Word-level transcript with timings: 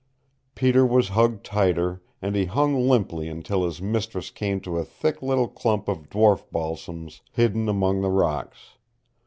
Peter 0.55 0.83
was 0.83 1.09
hugged 1.09 1.45
tighter, 1.45 2.01
and 2.23 2.35
he 2.35 2.45
hung 2.45 2.73
limply 2.87 3.27
until 3.27 3.63
his 3.63 3.79
mistress 3.83 4.31
came 4.31 4.59
to 4.59 4.79
a 4.79 4.83
thick 4.83 5.21
little 5.21 5.47
clump 5.47 5.87
of 5.87 6.09
dwarf 6.09 6.49
balsams 6.51 7.21
hidden 7.33 7.69
among 7.69 8.01
the 8.01 8.09
rocks. 8.09 8.77